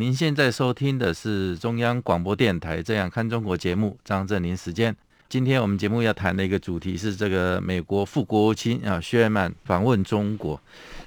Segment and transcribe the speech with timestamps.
[0.00, 4.96] 您现在收听的是中央广播电台《这样看中国》节目，张正霖时间。
[5.28, 10.58] 今天我们节目要谈的一个主题是这个美国副国务卿啊薛曼访问中国，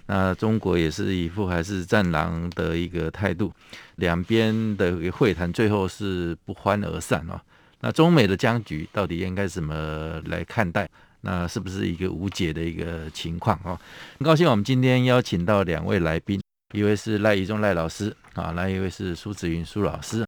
[0.06, 3.52] 那中国也是一副还是战狼的一个态度，
[3.96, 7.41] 两边的会谈最后是不欢而散哦。
[7.80, 10.88] 那中美的僵局到底应该怎么来看待？
[11.22, 13.74] 那是不是一个无解的一个情况啊？
[14.20, 16.40] 很高兴我们今天邀请到两位来宾，
[16.73, 20.26] 一位是赖以中赖老师啊，那一位是苏子云苏老师，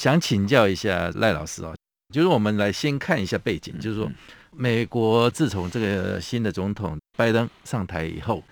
[0.00, 1.74] 想请教一下赖老师啊。
[2.14, 4.08] 就是我们来先看一下背景，就是说，
[4.52, 8.44] 美国自从这个新的总统拜登上台以后，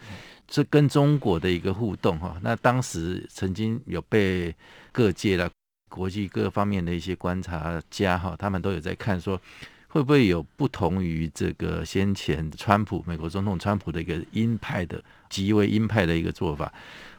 [0.48, 4.52] 这跟中国的一个互动哈，那当时曾经有被
[4.90, 5.48] 各界的
[5.88, 9.40] 国际各方面的一些观察家哈，他们都有在看说，
[9.88, 15.00] 会不会有不同于这个先前川普美国总统川普的一个鹰派的
[15.30, 16.72] 极为鹰派的一个做法，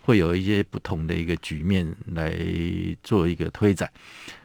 [0.05, 2.31] 会有一些不同的一个局面来
[3.03, 3.91] 做一个推展。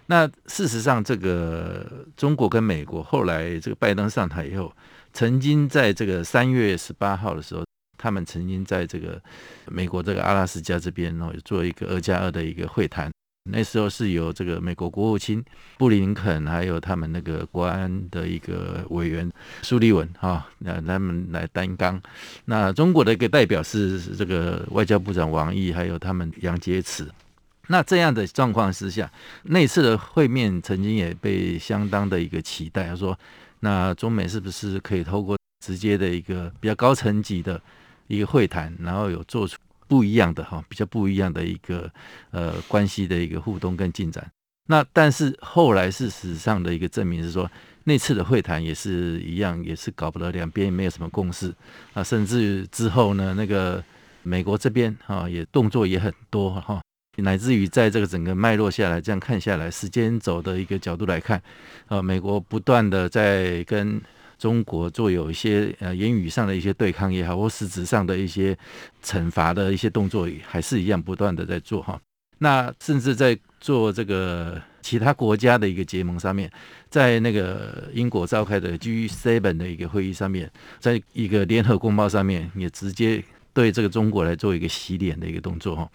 [0.07, 4.75] 那事实上，这个中国跟美国后来这个拜登上台以后，
[5.13, 7.63] 曾经在这个三月十八号的时候，
[7.97, 9.23] 他们曾经在这个
[9.67, 13.11] 美国这个阿拉斯加这边哦，做一个二加二的一个会谈。
[13.45, 15.43] 那时候是由这个美国国务卿
[15.79, 19.31] 布林肯，还有他们那个国安的一个委员
[19.63, 22.01] 苏利文哈，那他们来担纲。
[22.45, 27.09] 那中国的一个代表是这个外交部长王毅，还有他们杨洁篪。
[27.69, 29.11] 那这样的状况之下，
[29.45, 33.19] 那次的会面曾经也被相当的一个期待，他说，
[33.61, 37.61] 那中美是不是可以透过直接的一个比较高层级的
[38.07, 39.57] 一个会谈，然后有做出
[39.91, 41.91] 不一样的哈，比较不一样的一个
[42.31, 44.25] 呃关系的一个互动跟进展？
[44.69, 47.51] 那但是后来事实上的一个证明是说，
[47.83, 51.53] 那次的会谈也是一样，也是搞不得，两边也没有什么共识
[51.93, 53.83] 啊，甚至之后呢，那个
[54.23, 56.81] 美国这边哈也动作也很多哈。
[57.17, 61.43] 乃至于在这个整个脉络下来，这样看下来，时间轴的一个角度来看，
[61.89, 64.01] 呃，美国不断的在跟
[64.41, 68.57] 中国做有一些呃言语上的一些对抗也好，或实质上的一些
[69.05, 72.01] 惩罚的一些动作，还是一样不断的在做哈。
[72.39, 76.51] 那甚至在做这个其他国家的一个结盟上面，
[76.89, 85.87] 在那个英国召开的 G7 的一个会议上面，在一个联合公报上面，也直接对这个中国来做一个洗脸的一个动作哈。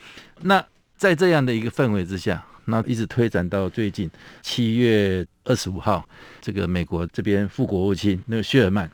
[0.42, 0.64] 那
[0.96, 4.10] 在这样的一个氛围之下，那一直推展到最近
[4.42, 6.08] 七月二十五号，
[6.42, 8.90] 这个美国这边副国务卿那个谢尔曼，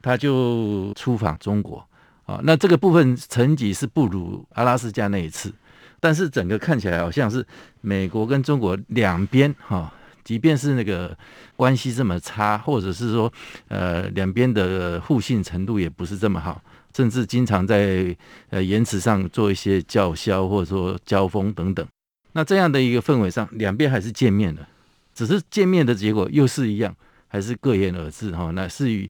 [0.00, 1.86] 他就出访中国
[2.24, 2.40] 啊。
[2.44, 5.52] 那这个部分成绩是不如阿拉斯加那一次，
[6.00, 7.44] 但是整个看起来好像是
[7.80, 9.92] 美国跟中国两边哈，
[10.24, 11.16] 即便是那个
[11.56, 13.32] 关系这么差，或者是说
[13.68, 16.62] 呃两边的互信程度也不是这么好。
[16.96, 18.16] 甚至经常在
[18.48, 21.86] 呃言辞上做一些叫嚣，或者说交锋等等。
[22.36, 24.68] 那这样的一个氛围上，两边还是见面了，
[25.14, 26.94] 只是见面的结果又是一样，
[27.28, 28.50] 还是各言而至哈。
[28.50, 29.08] 那是与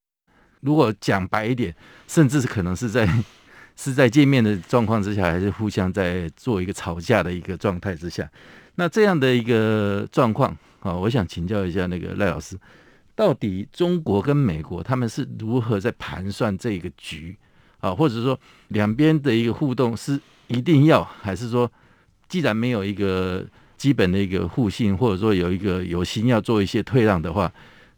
[0.61, 1.75] 如果讲白一点，
[2.07, 3.05] 甚至是可能是在
[3.75, 8.31] 是在见面的状况之下，还是互相在做一个吵架的一个状态之下。
[8.77, 12.57] 那这样的一个状况啊，我想请教一下那个赖老师，
[13.17, 17.37] 到底中国跟美国他们是如何在盘算这个局？
[17.81, 18.39] 啊，或者说
[18.69, 21.69] 两边的一个互动是一定要，还是说
[22.29, 23.45] 既然没有一个
[23.77, 27.53] 基本的一个互信，或者说有一个有心要做一些退让的话，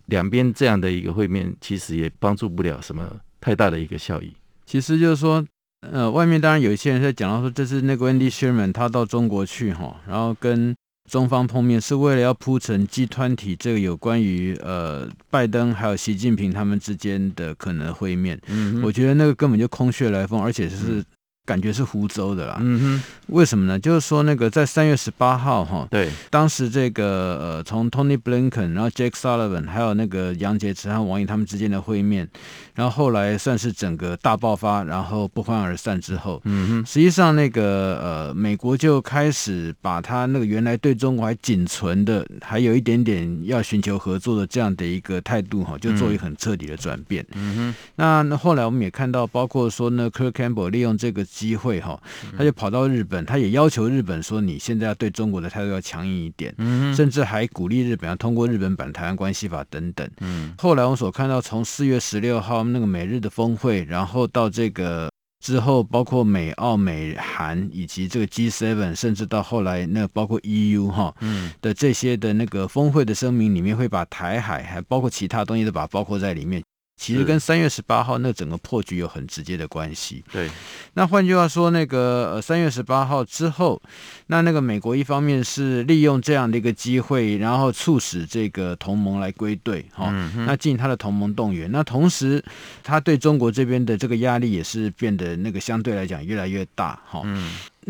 [0.06, 3.09] 两边这样的一个会面，其实也帮助不了什么
[3.41, 4.33] 太大的一个效益。
[4.67, 5.44] 其实就是说，
[5.91, 10.75] 呃，外面当然有一些人在讲到说，这是那个 Wendy Sherman 他到中国去哈，然后跟。
[11.08, 21.02] 中方碰面是为了要铺成 G 团体这个有关于呃拜登还有习近平他们之间的可能会面，嗯，我觉得那个根本就空穴来风，而且是。
[21.49, 23.79] 感觉是湖州的啦，嗯哼，为什么呢？
[23.79, 32.29] 就是说那个在三月十八号哈，对，当时这个呃，从 Tony Blinken，然后 Jake Sullivan，还有那个杨洁篪和王毅他们之间的会面，
[32.75, 51.25] 然后后来算是整个大爆发，然后不欢而散之后，嗯哼，实际上那个呃，美国就开始把他那个原来对中国还仅存的，还有一点点要寻求合作的这样的一个态度哈，就做一个很彻底的转变，嗯哼，那那后来我们也看到，包括说呢，Kirk Campbell 利用这个。
[51.38, 52.00] 机会哈，
[52.37, 60.08] 他就跑到日本，他也要求日本说，你现在要对中国的态度要强硬一点，嗯，甚至还鼓励日本要通过日本版台湾关系法等等。
[60.20, 65.08] 嗯，后来我所看到，从四月十六号那个美日的峰会，然后到这个。
[65.40, 76.61] 之后，包括美、澳、美、韩以及这个 G7，甚至到后来那包括 EU 哈，嗯的这些的那个峰会的声明里面，会把台海还包括其他东西都把它包括在里面。
[76.99, 80.25] 其实跟三月十八号那整个破局有很直接的关系。
[80.33, 80.50] 对，
[80.95, 83.81] 那换句话说，那个呃三月十八号之后，
[84.27, 90.11] 那那个美国一方面是利用这样的一个机会，然后促使这个同盟来归队，哈，
[90.45, 91.71] 那进他的同盟动员。
[91.71, 92.45] 那同时，
[92.83, 97.23] 他对中国这边的这个压力也是变得那个相对来讲越来越大，哈。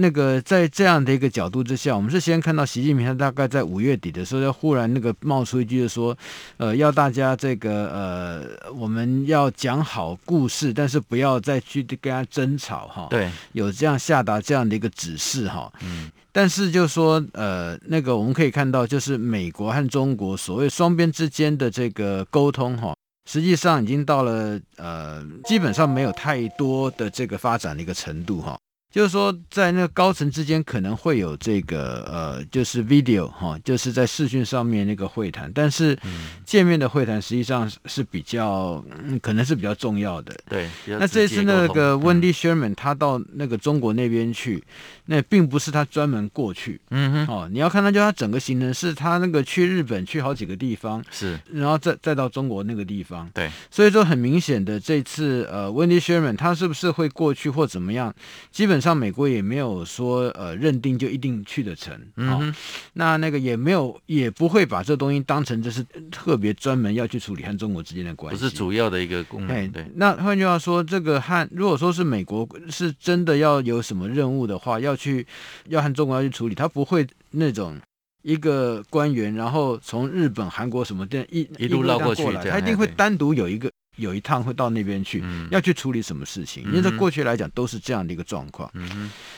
[0.00, 6.16] 那个在这样的一个角度之下，我们是先看到习近平他大概在五月底的时候，要忽然那个冒出一句就说，
[6.56, 13.08] 呃，要大家这个呃，我们要讲好故事，但是不要再去跟他争吵哈。
[13.10, 15.72] 对，有这样下达这样的一个指示哈。
[15.82, 16.08] 嗯。
[16.30, 22.94] 但是就说呃，那个我们可以看到，就是美国和中国所谓双边之间的这个沟通哈，
[23.28, 28.56] 实际上已经到了呃，基本上没有太多的这个发展的一个程度哈。
[28.90, 35.96] 就是说，在那个高层之间可能会有这个呃，就是 video 哈，就是在视讯上面那个会谈，但是
[36.44, 40.34] 见面的会谈实际上是比较，嗯，可能是比较重要的。
[40.48, 44.64] 对，那这次那个 Wendy Sherman 他到那个中国那边去，
[45.10, 58.14] 那并不是他专门过去，嗯哼，哦，你要看他就他整个行程是他那个去日本去好几个地方，是，然后再再到中国那个地方，对，所以说很明显的这次呃 Wendy Sherman 他是不是会过去或怎么样，
[58.50, 58.78] 基本。
[58.78, 62.54] 上美国也没有说呃认定就一定去得成，嗯、哦，
[62.92, 69.48] 那那个也没有也不会把这东西当成这是特别专门要去处理和中国之间的关系，不是主要的一个功能。
[69.48, 75.26] 对，对那换句话说，这个和如果说是美国是真的要有什么任务的话，要去
[75.68, 77.78] 要和中国要去处理，他不会那种
[78.22, 83.70] 一个官员然后从日本、韩国什么的一一路绕过去，他一定会单独有一个。
[83.98, 86.62] 有一趟会到那边去，要去处理什么事情？
[86.66, 88.70] 因为在过去来讲都是这样的一个状况。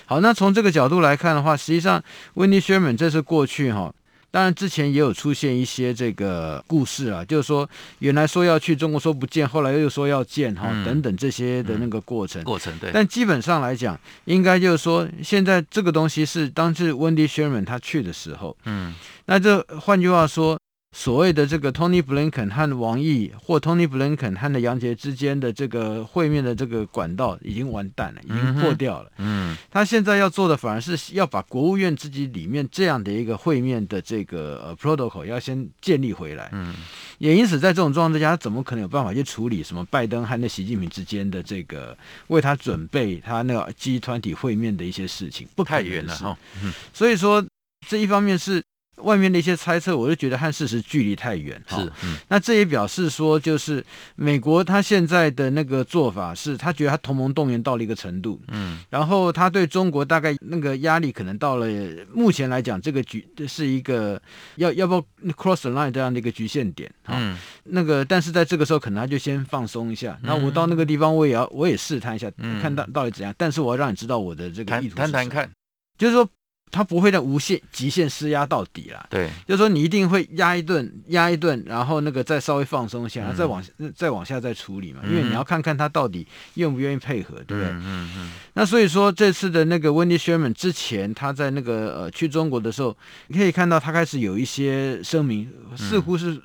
[0.05, 2.05] 好，那从这个角度来看的话，实际上
[2.35, 3.91] 温迪·薛尔曼这次过去哈，
[4.31, 7.69] 当然之前也有出现一些这个故事啊，就是说
[7.99, 12.43] 原来说要去中国说不见，后来又说要见哈，等等这些的那个过程。
[12.44, 12.91] 过程对。
[12.93, 18.94] 但基本上来讲，应该就是说现在这个东西是当时温迪·尔 n 他去的时候，嗯，
[19.27, 20.59] 那这换句话说。
[20.93, 29.13] 所谓的这个 Tony Blinken 和王毅，或 Tony Blinken 和的杨洁之间的这个会面的这个管道已经完蛋了，已经破掉了。
[29.19, 36.49] 嗯，他现在要做的反而是要把国务院自己里面这样的一个会面的这个呃 protocol 要先建立回来。
[36.53, 36.75] 嗯，
[37.19, 41.97] 也因此在这种状况之下，他怎么可能有办法去处理什么拜登和那习近平之间的这个
[42.27, 45.47] 为他准备他那个 G20 会面的一些事情？
[45.55, 46.37] 不太远了哈。
[46.65, 47.47] 嗯，所以说
[47.87, 48.61] 这一方面是。
[49.02, 51.61] 外面的一些猜测，我就觉得和事实距离太远。
[51.69, 53.85] 是，嗯，那这也表示说，就是
[54.17, 61.67] 美国他现在的那个做法是，他觉得他同盟动员到了一个程度，嗯，然后他对中国大概那个压力可能到了
[62.12, 64.20] 目前来讲，这个局是一个
[64.56, 72.31] 要要不要 cross the line 这样的一个局限点，嗯，那个但是在这个时候，可能他就先放松一下，那我到那个地方，我也要我也试探一下，
[72.61, 75.50] 看到到底怎样，但是我要让你知道我的这个意图，谈谈看，
[75.97, 76.29] 就是说。
[76.71, 83.62] 他不会在无限极限施压到底啦，对，就是说你一定会压一顿，压一顿，然后那个再稍微放松一下，然后再往
[83.95, 87.65] 再往下再处理嘛，因为你要看看他到底愿不愿意配合，对不对？
[87.65, 88.33] 嗯嗯嗯。
[88.55, 92.97] 那所以说这次的那个 Wendy Sherman 之前他在那个呃去中国的时候，
[93.29, 96.41] 你可以看到他开始有一些声明，似乎是。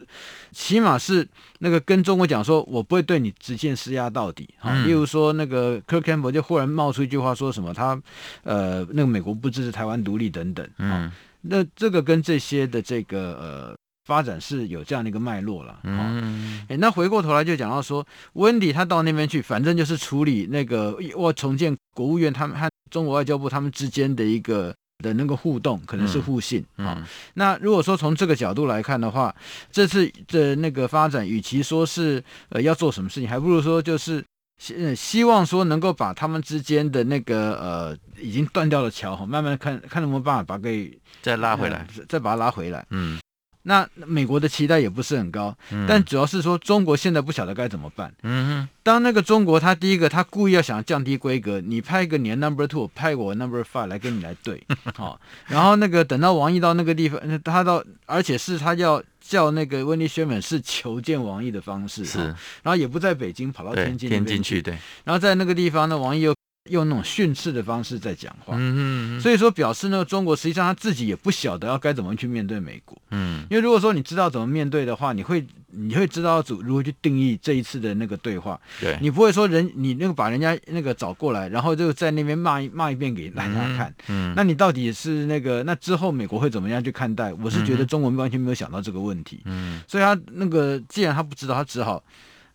[0.55, 1.27] 起码是
[1.59, 4.47] 那个跟中国讲说，我不会对你直线施压到底。
[4.57, 8.01] 哈、嗯，例如说那个 Kirk Campbell 就忽然冒出一句话，说什么他
[8.43, 10.65] 呃那个美国不支持台湾独立等等。
[10.77, 15.77] 嗯，那这个跟这些的这个呃发展是有这样的一个脉络了。
[15.83, 24.73] 嗯，哎，那回过头来就讲到说，温迪他到那边去，反正就是处理那个我重建国务院他们和中国外交部他们之间的一个。
[25.05, 27.05] 的那个互动可能是互信啊、嗯嗯。
[27.35, 29.33] 那如果说从这个角度来看的话，
[29.71, 34.23] 这次的那个发展，与其说是呃要做什么事情，还不如说就是
[34.57, 42.83] 希希望说能够把他们之间的那个呃已经断掉的桥，慢慢看看能不能办法把给再拉回来、呃，再把它拉回来。
[42.89, 43.19] 嗯。
[43.67, 48.13] 那美国的期待也不是很高，嗯、但主要是说中国现在不晓得该怎么办。
[48.21, 54.63] 嗯哼，当那个中国他第一个他故意要想降低规格，你派一个你的 number two，派我 number five 来跟你来对，
[54.95, 62.23] 好、哦，然后那个等到王毅到那个地方，他到而且是他要叫那个温迪薛门是求见王毅的方式，是、哦，
[62.61, 66.35] 然后也不在北京，跑到天津天津去，对，然后在那个地方呢，王毅又
[66.69, 68.79] 用那种训斥的方式在讲话，嗯嗯
[69.17, 87.31] 嗯，所以说表示呢，中国实际上他自己也不晓得要该怎么去面对美国，嗯，因为如果说你知道怎么面对的话，你会你会知道如何去定义这一次的那个对话，对，你不会说人你那个把人家那个找过来，然后就在那边骂一骂一遍给大家看，嗯，嗯，那你到底是那个那之后美国会怎么样去看待？
[87.35, 92.03] 我是觉得中国完全没有想到这个问题，嗯，所以他那个既然他不知道，他只好。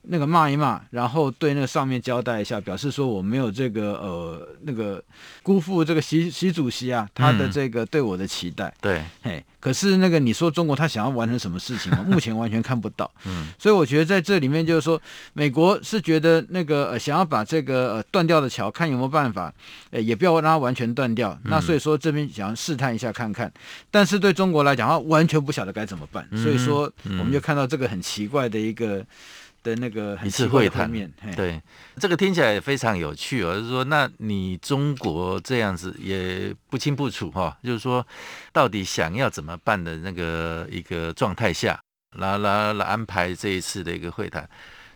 [0.03, 5.03] 那个骂一骂，然后对那个上面交代一下，表示说我没有这个呃那个
[5.43, 8.73] 辜负这个习习主席啊他的这个对我的期待。
[8.81, 12.03] 对、嗯，嘿，可是那个你说中国他想要完成什么事情吗？
[12.09, 13.11] 目前完全看不到。
[13.27, 15.01] 嗯，所以我觉得在这里面就是说，
[15.35, 19.53] 美国是觉得那个呃想要把这个呃断掉的桥，看有没有办法，
[19.91, 21.39] 呃也不要让它完全断掉。
[21.45, 23.53] 那所以说这边想要试探一下看看，
[23.91, 26.27] 但是对中国来讲，他完全不晓得该怎么办。
[26.43, 29.05] 所以说我们就看到这个很奇怪的一个。
[29.63, 31.63] 的那个一次会谈，嘿对，
[31.99, 33.55] 这个听起来也非常有趣哦。
[33.55, 38.07] 就是说，那你中国这样子也不清不楚哈、哦，就是说，
[38.53, 41.79] 到底想要怎么办的那个一个状态下，
[42.17, 44.49] 来来来安排这一次的一个会谈。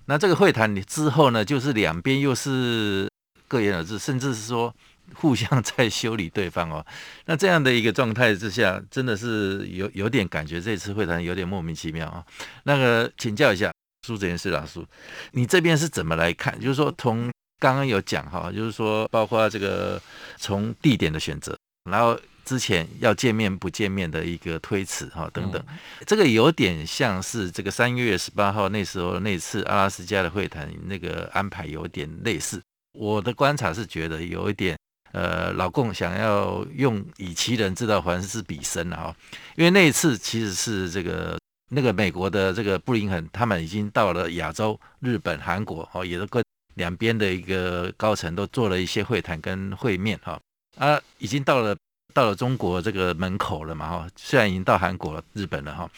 [0.07, 3.07] 那这个会谈你之后呢，就是两边又是
[3.47, 4.75] 各言而志，甚至是说
[5.15, 6.85] 互相在修理对方哦。
[7.27, 12.33] 那这样的一个状态之下，真的是有有点感觉，这次会谈有点莫名其妙啊、哦。
[12.65, 13.71] 那个请教一下。
[14.05, 14.85] 苏子元是老师，
[15.33, 16.61] 你这边是怎么来看？
[16.61, 19.99] 就是说，从刚刚有讲哈，就是说，包括这个
[20.37, 21.57] 从地点的选择，
[21.91, 25.65] 然后之前要见面不见面的一个推辞哈等等，
[26.07, 32.61] 这个有点像是这个三月十八号那时候那次阿拉斯加的会谈那个安排有点类似。
[32.93, 34.77] 我的观察是觉得有一点，
[35.13, 39.17] 呃，老共想要用以其人之道还施彼身啊，
[39.57, 41.39] 因为那一次其实是这个。
[41.75, 46.43] 那个美国的这个布林肯，他们已经到了亚洲、日本、韩国，哦，也都跟
[46.75, 50.41] 两边的一个高层都做了一些会谈跟会面，哈，
[50.79, 51.77] 啊，已经到了
[52.13, 55.91] 到了中国这个门口了嘛，哈，虽然已经到韩国了、日本了，哈，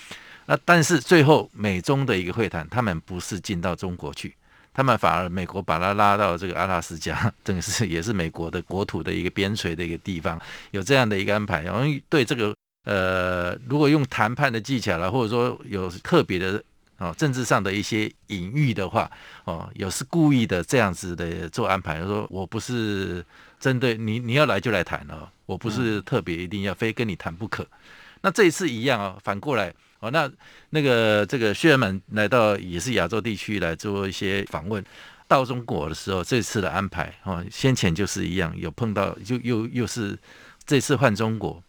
[0.46, 4.34] 那但是最后美中的一个会谈，他们不是进到中国去，
[4.72, 10.40] 他们反而美国把他拉到这个阿拉斯加，这个是也是美国的国土的一个边陲的一个地方，
[10.70, 12.54] 有这样的一个安排，然后对这个。
[12.86, 16.62] 呃，如果用谈判的技巧了，或者说有特别的
[16.98, 19.10] 哦，政治上的一些隐喻的话，
[19.44, 23.26] 哦，有是故意的这样子的做安排，说我不是
[23.58, 27.66] 针对你，你要来就来谈哦，我不是特别一定要非跟你谈不可。
[28.20, 30.30] 那这一次一样哦，反过来哦，那
[30.70, 34.82] 那个这个薛尔曼来到也是亚洲地区来做一些访问，
[35.26, 40.16] 到中国的时候，这次的安排哦，先前就是一样，有碰到就又又是
[40.64, 41.60] 这次换中国。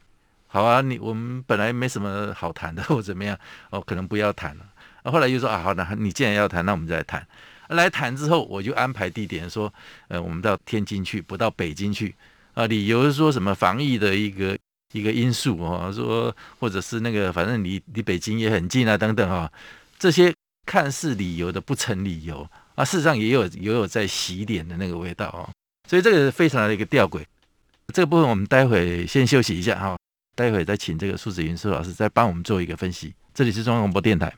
[0.48, 3.38] 好啊，你我们本来没什么好谈的，或怎么样
[3.70, 4.66] 哦，可能不要谈了。
[5.12, 7.25] 后来又说啊，好的，你既然要谈，那我们再来谈。
[7.70, 9.72] 来谈之后，我就安排地点说，
[10.08, 12.16] 呃，我们到天津去，不到北京去
[12.54, 12.66] 啊。
[12.66, 14.58] 理由是说什么防疫的一个
[14.94, 19.51] 一个因素啊，说或者是那个反正离离北京也很近啊，等等啊，
[20.00, 20.34] 这些
[20.66, 25.50] 看似理由的不成理由啊，事实上也有也有在洗脸的那个味道啊。
[25.89, 27.24] 所以这个非常的一个吊诡。
[27.94, 29.98] 这个部分我们待会先休息一下哈。
[30.38, 33.15] 待会再请这个苏紫云苏老师再帮我们做一个分析。
[33.34, 34.32] 这里是中央广播电台。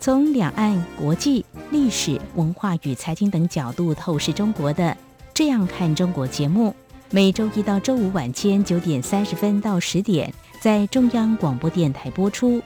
[0.00, 4.84] 从两岸、国际、历史文化与财经等角度透视中国的
[5.34, 6.74] 《这样看中国》节目，
[7.10, 12.62] 每周一到周五晚间九点三十分到十点在中央广播电台播出。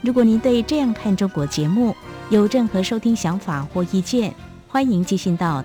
[0.00, 1.92] 如果您对《这样看中国》节目
[2.30, 4.32] 有任何收听想法或意见，
[4.68, 5.64] 欢迎寄信到。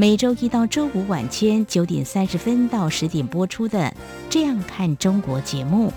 [0.00, 3.78] 每周一到周五晚间九点三十分到十点播出的
[4.30, 5.92] 《这样看中国》节目。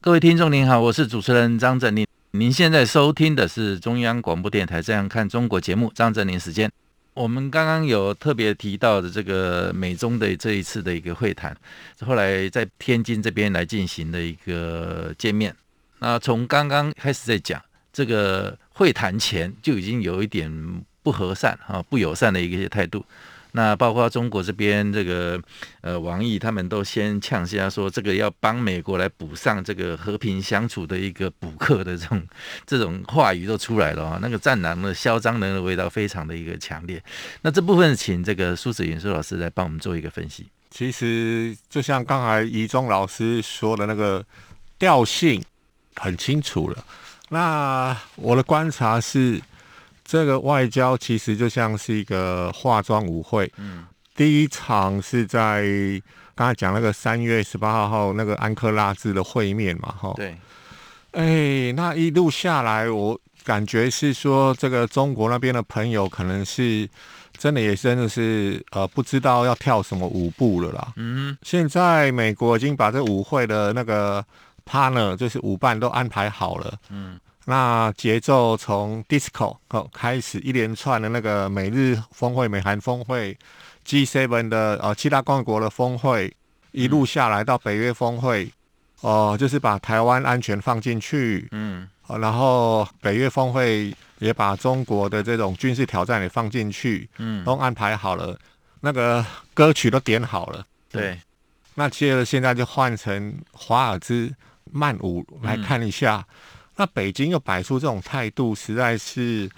[0.00, 2.06] 各位听众您好，我是主持人张正霖。
[2.30, 6.72] 您现在收听的是中央广播电台《这样看中国》节目，张正霖时间。
[7.12, 11.54] 我们刚刚有特别提到的这个美中的这一次的一个会谈，
[12.00, 15.54] 后来在天津这边来进行的一个见面。
[15.98, 17.60] 那从刚刚开始在讲。
[17.92, 20.50] 这个会谈前就已经有一点
[21.02, 23.02] 不和善啊、不友善的一个态度。
[23.52, 25.40] 那包括中国这边这个
[25.80, 32.22] 呃王毅他们都先呛下说，这个要帮美国来补上这个和平相处的一个补课的这种
[32.66, 37.02] 这种话语都出来了啊，那个战狼的嚣张人的味道非常的一个强烈。
[37.40, 40.46] 那这部分请这个苏子云苏老师来帮我们做一个分析。
[40.68, 44.22] 其实就像刚才宜中老师说的那个
[44.78, 45.42] 调性
[45.94, 46.84] 很清楚了。
[47.28, 49.40] 那我的观察是，
[50.04, 53.52] 这个外交其实就像是一个化妆舞会。
[53.56, 55.64] 嗯，第一场是在
[56.36, 60.12] 刚才讲那个三月十八号号那个安克拉治的会面嘛，哈。
[60.14, 60.36] 对。
[61.10, 66.88] 哎，那一路下来，我感觉是说，这个中国那边的朋友可能是
[67.36, 70.92] 真的也真的是呃不知道要跳什么舞步了啦。
[70.94, 71.36] 嗯。
[71.42, 74.24] 现在美国已经把这舞会的那个。
[74.68, 83.38] Partner 就是舞伴都安排好了，嗯，那节奏从 disco 哦开始，一连串的那个美日峰会、美韩峰会、
[83.86, 86.36] G7 的呃七大工业国的峰会，
[86.72, 88.52] 一路下来到北约峰会，
[89.02, 98.36] 哦、呃，就是把台湾安全放进去，嗯、呃，然后北约峰会也把中国的这种军事挑战也放进去，嗯，都安排好了，
[98.80, 101.20] 那个歌曲都点好了，对，
[101.74, 104.34] 那接着现在就换成华尔兹。
[104.76, 106.34] 慢舞来看一下，嗯、
[106.76, 109.48] 那北京又摆出这种态度，实在是，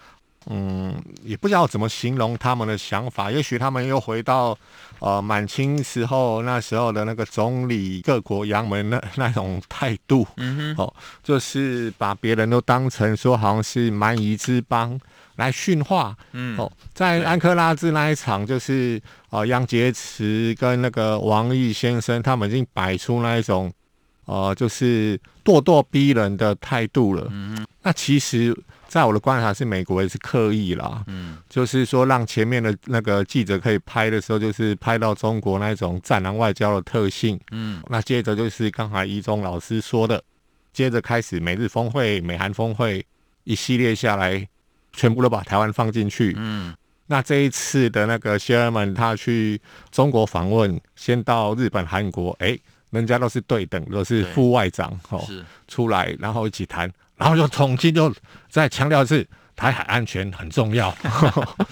[0.47, 3.31] 嗯，也不知道怎么形容他们的想法。
[3.31, 4.57] 也许他们又回到
[5.01, 14.99] 呃满清时候那时候的那个总理各国洋门那 那种态度，嗯哼，哦，就是把别人都当成说好像是蛮夷之邦
[15.37, 23.71] 来驯化，嗯，哦，在安克拉治那一场，就是呃杨洁篪跟那个王毅先生他们已经摆出那一种。
[24.29, 27.27] 哦、呃，就是咄咄逼人的态度了。
[27.31, 28.55] 嗯，那其实，
[28.87, 31.03] 在我的观察是，美国也是刻意啦。
[31.07, 37.41] 嗯，就是说，让前面的那个记者可以拍的时候，就是拍到中国那种战狼外交的特性。
[37.53, 40.23] 嗯，那接着就是刚才一中老师说的，
[40.75, 43.05] 接着开始美日峰会、美韩峰会
[43.45, 44.47] 一系列下来，
[44.93, 46.35] 全部都把台湾放进去。
[46.37, 46.75] 嗯，
[47.07, 49.59] 那这一次的那个谢尔曼他去
[49.91, 52.59] 中国访问，先到日本、韩国，哎。
[52.91, 55.27] 人家都是对等，都是副外长哦，
[55.67, 58.13] 出来然后一起谈，然后就重新就
[58.49, 60.95] 再强调是台海安全很重要。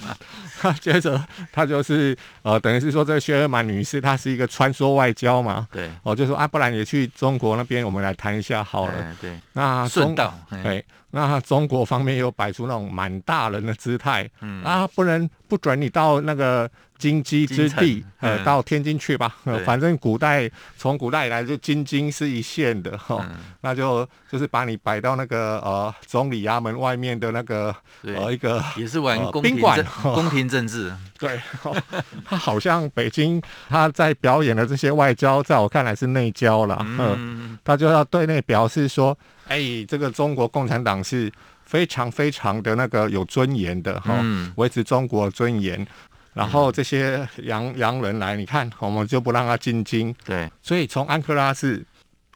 [0.59, 9.15] 他接着他就是呃，等于是说这个薛尔曼女士她是一个穿梭外交嘛，对，哦，就说啊，不然也去中国那边，我们来谈一下好了。
[9.21, 9.39] 对，对。
[9.53, 10.83] 那顺道，对，
[11.25, 16.69] 那中国方面又摆出那种满大人的姿态，嗯啊，不能不准你到那个。
[16.99, 19.35] 京畿之地，呃，到天津去吧。
[19.43, 20.49] 呃，反正古代
[20.79, 30.91] 从古代以来就京津是一线的哈，嗯、那就就是把你摆到那个呃总理衙门外面的那个呃一个也是玩宫廷政宫廷政治。
[31.19, 31.39] 对，
[32.25, 36.83] 他好像北京他在表演的这些外交，在我看来是内交了。
[36.83, 39.15] 嗯，他就要对内表示说，
[39.47, 41.31] 哎，这个中国共产党是
[41.63, 44.23] 非常非常的那个有尊严的哈，
[44.57, 45.87] 维持中国尊严。
[46.33, 50.13] 然后这些洋洋人来，你看，我们就不让他进京。
[50.23, 51.83] 对，所以从安克拉是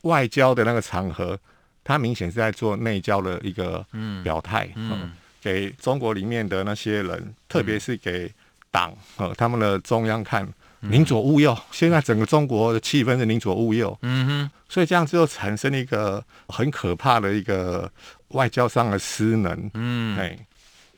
[0.01, 1.37] 外交的那个场合，
[1.83, 3.85] 他明显是在做内交的一个
[4.23, 8.31] 表态，嗯，嗯，给中国里面的那些人，特别是给
[8.71, 11.55] 党和他们的中央看，宁左勿右。
[11.69, 17.87] 现在整个中国的气氛是宁左勿右，嗯哼，所以这样子就产生了一个很可怕的一个
[18.33, 19.71] 外交上的失能。
[19.73, 20.37] 嗯，哎，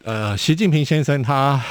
[0.04, 1.62] 呃，习近平先生他。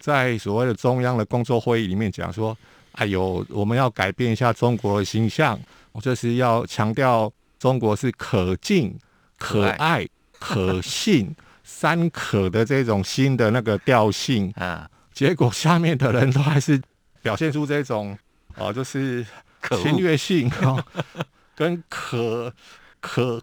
[0.00, 2.56] 在所谓的中央的工作会议里面讲说
[2.92, 5.58] ：“哎呦，我们要改变一下中国的形象，
[5.90, 8.96] 我就是要强调中国是可敬、
[9.36, 10.06] 可爱、
[10.38, 16.80] 可信 三可的这种新的那个调性。”啊，结果下面的人都还是
[17.20, 18.16] 表现出这种
[18.54, 19.26] 哦、呃，就是
[19.82, 20.82] 侵略性哦，
[21.56, 22.54] 跟可
[23.00, 23.42] 可，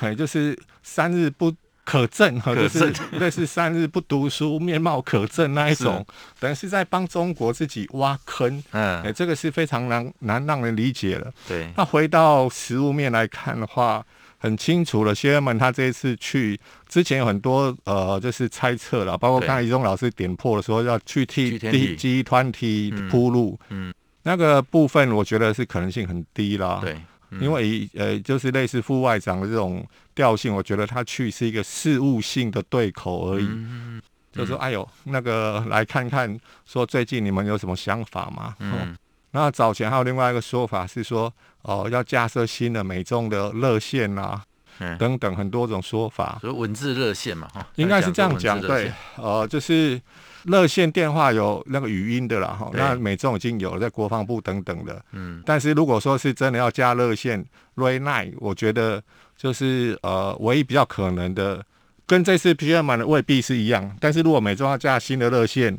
[0.00, 1.54] 哎，就是三日不。
[1.88, 6.04] 可憎哈，就是类似三日不读书，面貌可憎那一种，
[6.40, 8.60] 等于是在帮中国自己挖坑。
[8.72, 11.32] 嗯，哎，这个是非常难难让人理解的。
[11.46, 14.04] 对，那回到实物面来看的话，
[14.38, 15.14] 很清楚了。
[15.14, 23.94] 学员们他这一次去之前有很多呃，就是猜测了，包括刚才一中老师点破的时候要去替地基团体铺路，嗯，
[24.24, 26.80] 那个部分我觉得是可能性很低啦。
[26.82, 27.00] 对。
[27.40, 33.46] 因为呃，就是类似副外长的这种调性，我觉得他去是一个事务性的对口而已。
[33.46, 34.00] 嗯、
[34.32, 38.54] 就说哎呦，那个来看看，说最近你们有什么想法吗？
[38.60, 38.96] 嗯，
[39.32, 44.44] 那早前还有另外一个说法是说，哦、呃，要架设新的美中的热线呐、啊。
[44.78, 46.38] 嗯，等等很多种说法。
[46.40, 50.00] 所以文字热线嘛，哈，应该是这样讲，对，呃，就是
[50.44, 57.44] 热线电话有那个语音的啦，哈，那美中已经有了，在国防部等等的，嗯，但是如果说是真的要加热线
[57.76, 59.02] Red Line，我觉得
[59.36, 61.64] 就是呃，唯一比较可能的，
[62.06, 65.78] 跟这次 PM 的未必是一样，但是如果美中要加新的热线。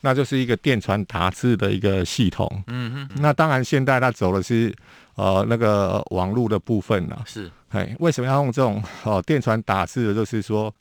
[0.00, 4.72] 那就是一个电传打字的一个系统，嗯哼，那当然现在它走的是
[5.18, 10.14] 呃那个网络的部分呢，是，哎，为什么要用这种呃电传打字的？
[10.14, 10.72] 就是说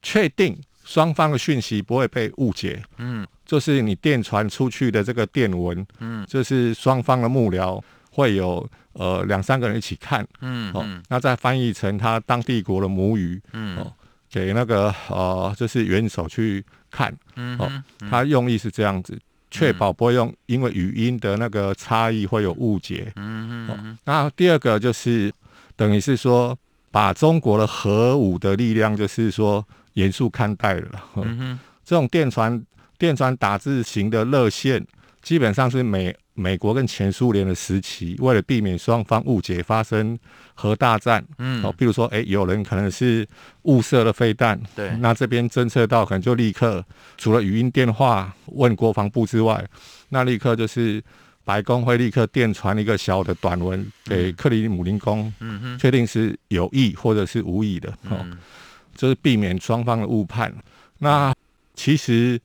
[0.00, 13.92] 确定双方的讯息不会被误解，嗯，就是你电传出去的这个电文，嗯，就是双方的幕僚会有呃两三个人一起看，嗯，哦，那再翻译成他当地国的母语，嗯，哦，
[14.30, 16.64] 给那个呃就是元首去。
[16.94, 17.10] 看，
[17.58, 19.18] 哦，他用意是这样子，
[19.52, 23.12] 确保不会用因为语音的那个差异会有误解。
[23.16, 23.98] 嗯嗯。
[24.04, 25.32] 那第二个就是
[25.76, 26.58] 等于是说，
[26.90, 31.04] 把中国的核武的力量，就是说严肃看待了。
[31.16, 31.60] 嗯哼。
[31.84, 32.64] 这种电传
[32.96, 34.86] 电传打字型的热线，
[35.20, 40.18] 基本上是美美国跟前苏联的时期，为了避免双方误解发生
[40.54, 43.26] 核大战，嗯，哦，比如说，哎，有人可能是
[43.62, 46.84] 误射了飞弹，对，那这边侦测到，可能就立刻
[47.18, 49.62] 除了语音电话问国防部之外，
[50.08, 51.02] 那立刻就是
[51.44, 58.38] 白宫会立刻电传一个小的短文给克里姆林宫，嗯哼，确定是有意或者是无意的，哦，嗯，
[58.94, 60.52] 就是避免双方的误判。
[60.98, 61.34] 那
[61.74, 62.40] 其实。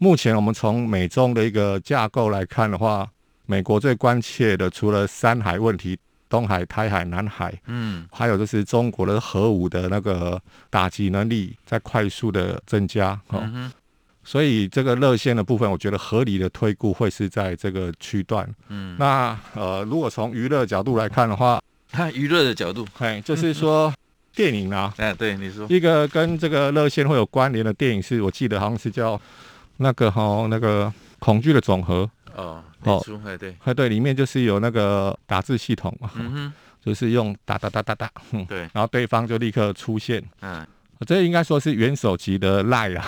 [0.00, 3.04] 目前我们从美中的一个架构来看的话，
[3.50, 13.72] 美国最关切的除了山海问题，东海、台海、南海，嗯，还有就是中国的核武的那个打击能力在快速的增加，哦，嗯，
[14.22, 21.58] 所以这个热线的部分，我觉得合理的推估会是在这个区段，嗯，那呃，如果从娱乐角度来看的话，
[21.90, 23.90] 看 娱乐的角度，哎，就是说
[24.34, 29.18] 电影啊， 哎，对你说，一个跟这个热线会有关联的电影是，我记得好像是叫。
[29.80, 36.52] 那个哈，那个恐惧的总和哦，哦，哎对，哎对，里面就是有那个打字系统嘛，嗯哼，
[36.84, 38.10] 就是用哒哒哒哒哒，
[38.48, 40.64] 对，然后对方就立刻出现，嗯，
[41.06, 43.02] 这应该说是元首级的赖啊，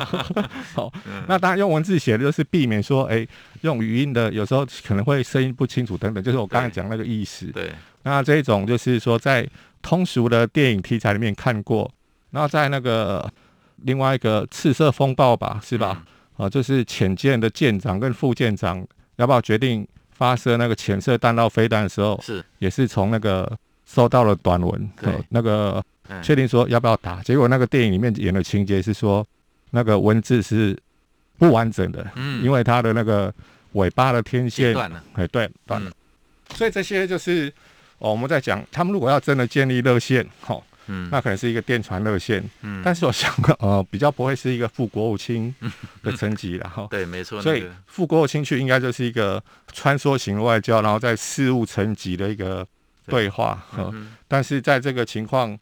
[0.74, 0.90] 好，
[1.28, 3.26] 那当然用文字写的就是避免说，哎，
[3.60, 7.72] 用语音的有时候可能会声音不清楚等等，就是我刚才讲那个意思，对，
[8.04, 9.46] 那这种就是说在
[9.82, 11.90] 通俗的电影题材里面看过，
[12.30, 13.30] 然后在那个。
[13.82, 15.98] 另外一个赤色风暴吧，是吧？
[16.00, 23.50] 嗯、啊，就是潜舰的舰长跟副舰长要不要决定发射那个潜射弹道飞弹的时候，是也是从那个
[23.86, 25.82] 收到了短文，对、啊，那个
[26.22, 27.22] 确定说要不要打。
[27.22, 29.26] 结果那个电影里面演的情节是说，
[29.70, 30.76] 那个文字是
[31.38, 33.32] 不完整的，嗯，因为它的那个
[33.72, 35.90] 尾巴的天线断了，哎，对，断了。
[35.90, 35.92] 嗯、
[36.54, 37.52] 所以这些就是、
[37.98, 40.62] 哦、我们在讲，他们如果要真的建立热线，好、哦。
[40.88, 45.54] 嗯，那可能是一个电传热线，嗯，但是我想，呃， 比较不会是一个副国务卿
[46.02, 46.86] 的层级然后。
[46.90, 47.42] 对，没错。
[47.42, 52.66] 所以副国务卿去应该就是一个穿梭型外交，然后在事务层级的一个
[53.06, 53.64] 对话。
[53.76, 55.58] 嗯，但是在这个情况，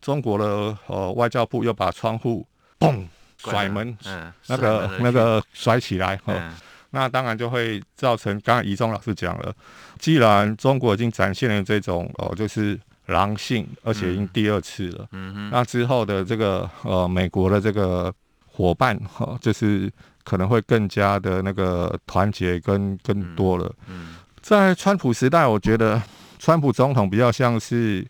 [0.00, 2.46] 中国的呃外交部又把窗户
[2.78, 3.06] 嘣
[3.38, 6.52] 甩门，嗯，那个那个甩起来，嗯，
[6.90, 9.54] 那当然就会造成刚刚宜中老师讲了，
[9.98, 12.78] 既然中国已经展现了这种哦，就是。
[13.08, 15.06] 狼性，而且已经第二次了。
[15.12, 18.12] 嗯哼，那之后的这个呃，美国的这个
[18.46, 19.90] 伙伴哈、呃，就是
[20.24, 23.74] 可能会更加的那个团结跟更多了。
[23.88, 26.00] 嗯，在川普时代，我觉得
[26.38, 28.06] 川普总统比较像是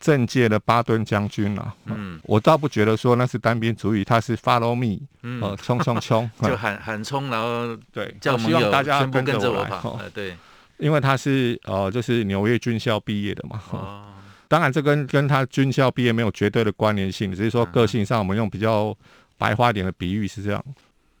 [0.00, 1.74] 政界的巴顿将军啊。
[1.84, 4.98] 嗯，我倒不觉得说那是单边主义，他是 follow me，
[5.46, 10.00] 呃，冲冲冲， 就喊喊冲，然后对，叫希望大家跟着我跑。
[10.14, 10.34] 对，
[10.78, 13.60] 因为他是呃，就是纽约军校毕业的嘛。
[13.72, 14.04] 哦。
[14.48, 18.96] 当然，这跟跟他军校毕业没有绝对的关联性，只是说个性上，我们用比较
[19.36, 20.64] 白话一点的比喻是这样。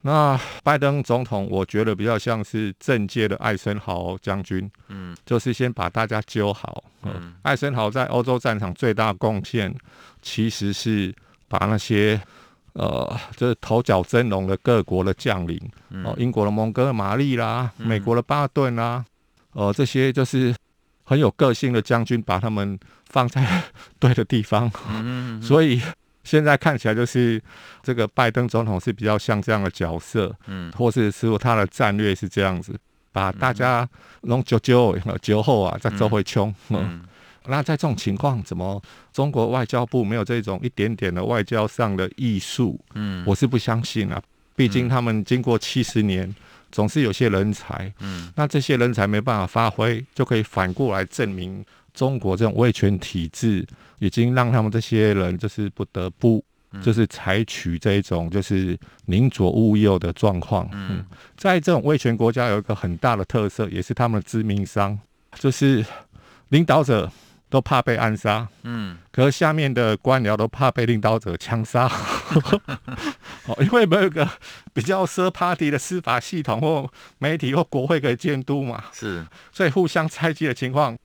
[0.00, 6.82] 那拜登总统，我觉得比较像是政界的艾森豪将军，嗯，就是先把大家揪好。
[7.02, 9.74] 嗯，艾森豪在欧洲战场最大贡献，
[10.22, 11.14] 其实是
[11.48, 12.18] 把那些
[12.72, 15.60] 呃，就是头角峥嵘的各国的将领，
[16.02, 19.04] 哦，英国的蒙哥马利啦，美国的巴顿啦，
[19.52, 20.54] 呃，这些就是。
[21.08, 23.62] 很有个性的将军，把他们放在
[23.98, 25.40] 对的地方，嗯。
[25.40, 25.80] 嗯，所以
[26.22, 27.42] 现在看起来就是
[27.82, 32.78] 这个拜登总统是比较像这样的角色，嗯，或是说他的战略是这样子，
[33.10, 33.88] 把大家
[34.20, 37.00] 弄揪揪揪后啊，再周回冲，嗯，
[37.48, 42.78] 那在这种情况，怎么中国外交部没有这种一点点的外交上的艺术？
[42.92, 44.22] 嗯，我是不相信啊，
[44.54, 46.34] 毕竟他们经过七十年。
[46.70, 53.66] 总是有些人才，嗯，那这些人才没办法发挥，就可以反过来证明中国这种威权体制
[53.98, 56.44] 已经让他们这些人就是不得不
[56.82, 60.68] 就是采取这一种就是宁左勿右的状况。
[60.72, 61.02] 嗯，
[61.36, 64.98] 在这种威权国家有一个很大的特色，也是他们的致命伤，
[65.38, 65.84] 就是
[66.50, 67.10] 领导者
[67.48, 68.46] 都怕被暗杀。
[68.62, 71.86] 嗯，可是下面的官僚都怕被领导者枪杀。
[73.46, 74.28] 哦，因为没有一个
[74.72, 78.84] 比较 third party 的司法系统或媒体或国会可以监督嘛。
[78.92, 80.96] 是，所以互相猜忌的情况。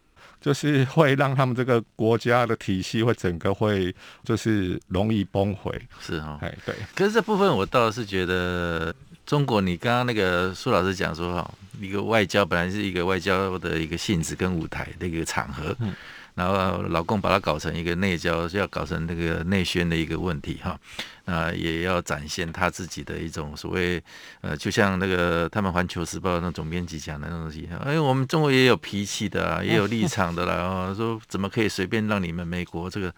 [0.42, 6.76] 就是会让他们这个国家的体系会整个会就是容易崩毁，是哈、哦，哎对。
[6.94, 8.94] 可是这部分我倒是觉得，
[9.26, 15.74] 中国你刚刚那个苏老师讲说哈，一个外交本来是一个外交的一个性质跟舞台的一个场合。
[15.80, 15.96] 嗯
[16.36, 20.76] 然后老共把它搞成一个内交，是要搞成那个内宣的一个问题哈，
[21.26, 24.02] 那也要展现他自己的一种所谓
[24.42, 30.56] 呃，就像那个他们《环球时报》那总编辑讲的那东西，哎，我们中国也有脾气的啊，也有立场的啦，
[30.90, 33.14] 哦，说怎么可以随便让你们美国这个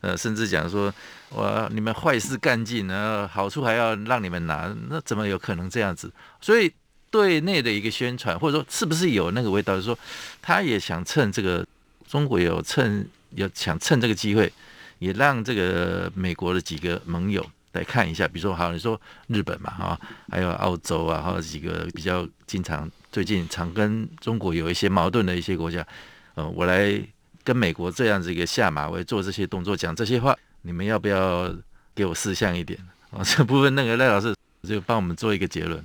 [0.00, 0.94] 呃，甚至讲说
[1.30, 6.12] 我，你们坏事干尽，然后好处还要让你们拿，那怎么有可能这样子？
[6.40, 6.72] 所以
[7.10, 9.98] 对内的一个宣传，或者说是不是有那个味道，就是说
[10.40, 11.66] 他也想趁这个。
[12.10, 14.52] 中国有趁有想趁这个机会，
[14.98, 25.86] 也让这个美国的几个盟友来看一下，比如说，好，你说日本嘛，哈，还有澳洲啊，还有几个比较经常最近常跟中国有一些矛盾的一些国家，
[26.34, 27.00] 呃，我来
[27.44, 31.54] 跟美国这样子一个下马威，做这些动作，讲这些话，你们要不要
[31.94, 32.76] 给我识相一点？
[33.12, 35.80] 啊， 这部分那个赖老师就帮我们做一个结论。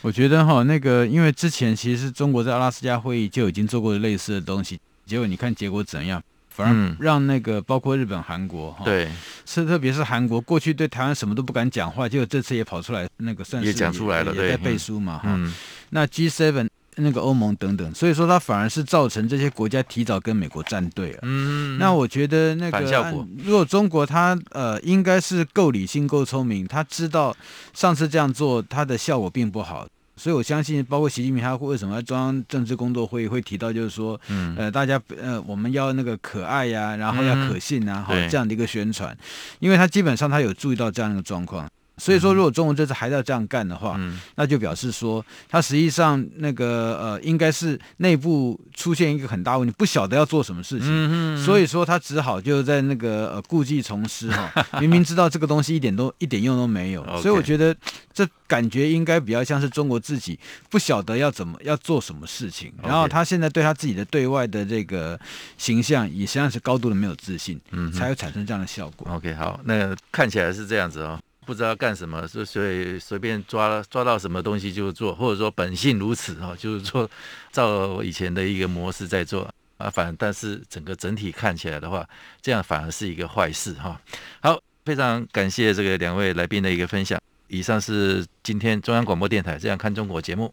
[0.00, 4.80] 我觉得哈，那个因为之前其实中国在阿拉斯加会议就已经做过类似的东西。
[5.06, 6.22] 结果你看结果怎样？
[6.48, 9.06] 反而让那个包括日本、韩国哈，对，
[9.44, 15.24] 是特别是韩国过去对台湾什么都不敢讲话，结果这次也跑出来那个算是也讲出来了，对在背书嘛哈。
[15.26, 15.52] 嗯，
[15.90, 21.18] 那 G7 那个欧盟等等，所以说它反而是造成这些国家提早跟美国站队了。
[21.24, 27.36] 嗯，那我觉得那个效果，如果中国它呃应该是够理性、够聪明，他知道
[27.74, 29.86] 上次这样做它的效果并不好。
[30.16, 39.16] 所以，我相信，包括习近平，他为什么在中央政治工作会议会提到，就是说，嗯，呃，大家，呃，我们要那个可爱呀、啊，然后要可信啊，好、嗯、这样的一个宣传，
[39.58, 41.68] 因为他基本上他有注意到这样的一个状况。
[41.98, 50.88] 所以说，如果中国这次还要这样干的话，嗯、那就表示说，他实际上那个呃，应该是内部出现一个很大问题，不晓得要做什么事情。
[50.88, 57.02] 嗯嗯嗯、所以说，他只好就在那个呃故技重施哈， 明明知道这个东西一点都一点用都没有。
[57.22, 57.74] 所以我觉得
[58.12, 65.18] 这感觉应该比较像是中国自己不晓得要怎么要做什么事情，然后他现在对他自己的对外的这个
[65.56, 69.10] 形象也实际上是高度的没有自信，嗯，才会产生这样的效果。
[69.10, 71.18] OK，好，那看起来是这样子哦。
[71.46, 77.08] 不知道干什么，就所以随便抓抓到什么东西就做，或者说本性如此哈，就是说
[77.52, 79.88] 照以前的一个模式在做啊。
[79.88, 82.06] 反但是整个整体看起来的话，
[82.42, 84.00] 这样反而是一个坏事哈。
[84.40, 87.18] 好，非常感谢这个两位来宾的一个分享。
[87.48, 90.52] 以上是今天中央广播电台《这样看中国》节目。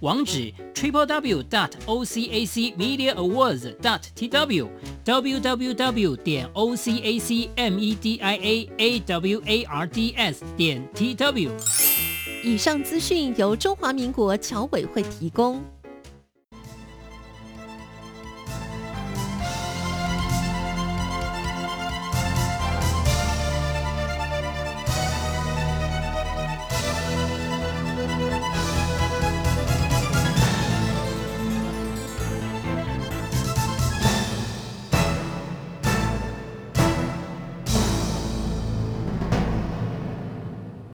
[0.00, 4.68] 网址：triple w dot o c a c media awards dot t w
[5.04, 9.42] w w w 点 o c a c m e d i a a w
[9.46, 11.50] a r d s 点 t w。
[12.44, 15.64] 以上资讯由中华民国侨委会提供。